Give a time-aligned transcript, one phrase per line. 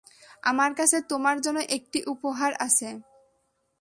[0.43, 2.89] আমার কাছে তোমার জন্য একটি উপহার আছে।